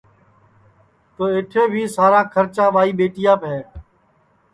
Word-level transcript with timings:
تو 1.15 1.23
اَیٹھے 1.33 1.63
بھی 1.71 1.83
سارا 1.95 2.21
کھرچا 2.33 2.65
ٻائی 2.73 2.91
ٻیٹیاپ 2.99 3.41
ہے 3.51 3.59